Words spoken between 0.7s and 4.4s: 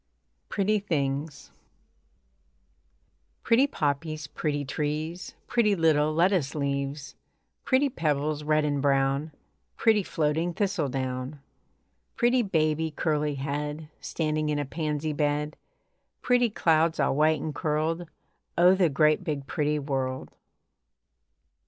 THINGS Pretty poppies,